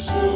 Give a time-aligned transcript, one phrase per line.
[0.00, 0.29] Christ.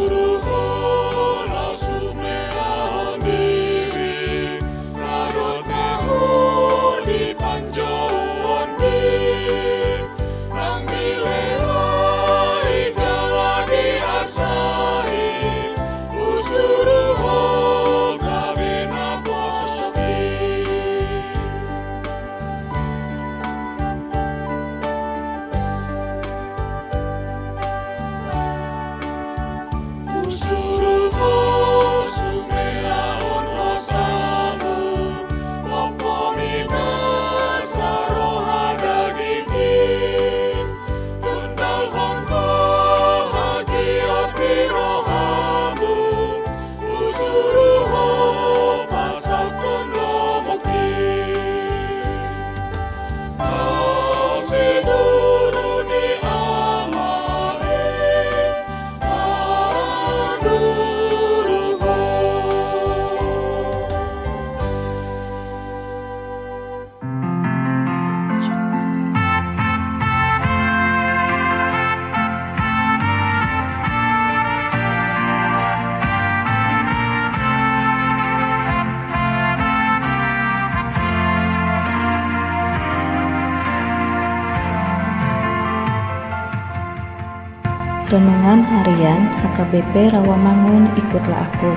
[88.15, 91.75] Renungan Harian HKBP Rawamangun Ikutlah Aku.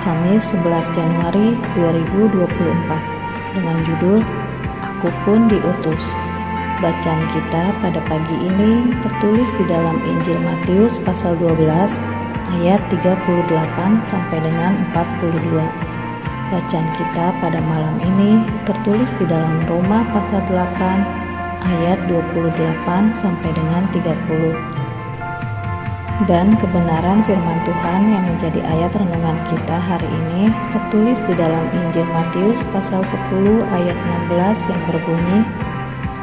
[0.00, 2.88] Kamis 11 Januari 2024
[3.52, 4.24] dengan judul
[4.80, 6.16] Aku pun diutus.
[6.80, 11.60] Bacaan kita pada pagi ini tertulis di dalam Injil Matius pasal 12
[12.64, 13.52] ayat 38
[14.00, 15.52] sampai dengan 42
[16.48, 20.56] Bacaan kita pada malam ini tertulis di dalam Roma pasal 8
[21.60, 24.77] ayat 28 sampai dengan 30
[26.26, 32.02] dan kebenaran firman Tuhan yang menjadi ayat renungan kita hari ini tertulis di dalam Injil
[32.10, 33.94] Matius pasal 10 ayat
[34.26, 35.40] 16 yang berbunyi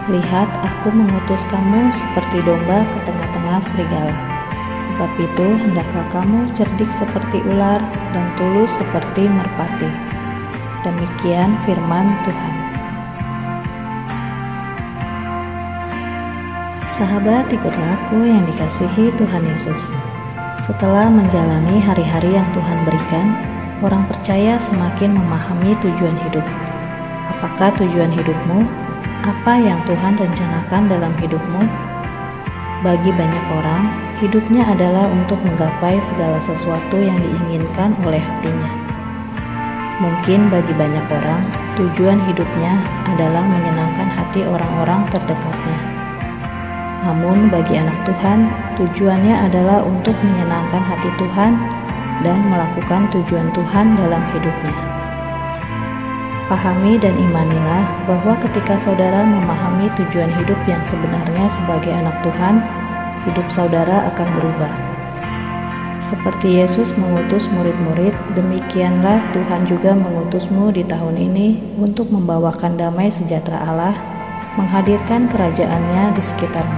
[0.06, 4.14] Lihat aku mengutus kamu seperti domba ke tengah-tengah serigala.
[4.78, 7.82] Sebab itu hendaklah kamu cerdik seperti ular
[8.14, 9.90] dan tulus seperti merpati.
[10.86, 12.65] Demikian firman Tuhan
[16.96, 19.92] Sahabat ikutlah aku yang dikasihi Tuhan Yesus.
[20.64, 23.36] Setelah menjalani hari-hari yang Tuhan berikan,
[23.84, 26.48] orang percaya semakin memahami tujuan hidup.
[27.36, 28.64] Apakah tujuan hidupmu?
[29.28, 31.62] Apa yang Tuhan rencanakan dalam hidupmu?
[32.80, 33.84] Bagi banyak orang,
[34.24, 38.72] hidupnya adalah untuk menggapai segala sesuatu yang diinginkan oleh hatinya.
[40.00, 41.44] Mungkin bagi banyak orang,
[41.76, 42.80] tujuan hidupnya
[43.12, 45.95] adalah menyenangkan hati orang-orang terdekatnya
[47.06, 48.50] namun bagi anak Tuhan,
[48.82, 51.54] tujuannya adalah untuk menyenangkan hati Tuhan
[52.26, 54.76] dan melakukan tujuan Tuhan dalam hidupnya.
[56.50, 62.62] Pahami dan imanilah bahwa ketika saudara memahami tujuan hidup yang sebenarnya sebagai anak Tuhan,
[63.30, 64.74] hidup saudara akan berubah.
[66.06, 73.66] Seperti Yesus mengutus murid-murid, demikianlah Tuhan juga mengutusmu di tahun ini untuk membawakan damai sejahtera
[73.66, 73.98] Allah,
[74.54, 76.75] menghadirkan kerajaannya di sekitarmu.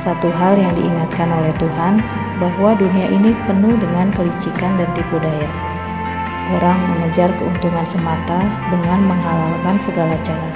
[0.00, 2.00] Satu hal yang diingatkan oleh Tuhan
[2.40, 5.50] bahwa dunia ini penuh dengan kelicikan dan tipu daya.
[6.56, 8.40] Orang mengejar keuntungan semata
[8.72, 10.50] dengan menghalalkan segala cara.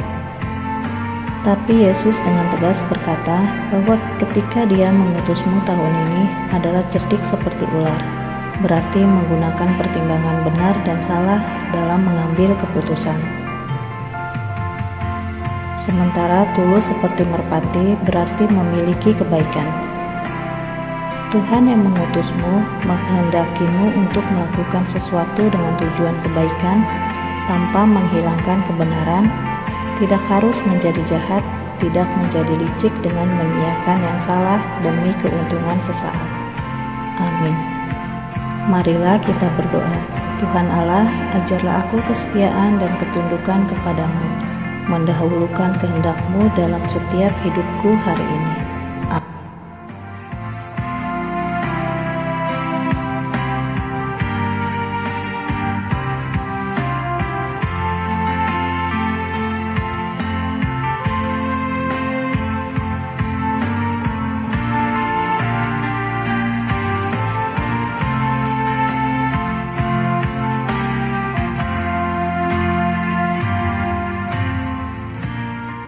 [1.45, 3.37] Tapi Yesus dengan tegas berkata
[3.69, 6.23] bahwa ketika dia mengutusmu tahun ini
[6.57, 8.01] adalah cerdik seperti ular,
[8.65, 13.44] berarti menggunakan pertimbangan benar dan salah dalam mengambil keputusan.
[15.85, 19.69] Sementara tulus seperti merpati berarti memiliki kebaikan.
[21.29, 26.81] Tuhan yang mengutusmu menghendakimu untuk melakukan sesuatu dengan tujuan kebaikan
[27.45, 29.29] tanpa menghilangkan kebenaran,
[30.01, 31.45] tidak harus menjadi jahat,
[31.77, 36.29] tidak menjadi licik dengan menyiapkan yang salah demi keuntungan sesaat.
[37.21, 37.53] Amin.
[38.73, 40.01] Marilah kita berdoa.
[40.41, 41.05] Tuhan Allah,
[41.37, 44.44] ajarlah aku kesetiaan dan ketundukan kepadamu
[44.89, 48.64] mendahulukan kehendakmu dalam setiap hidupku hari ini.